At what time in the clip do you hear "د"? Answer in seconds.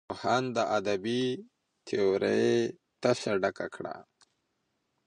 0.55-0.57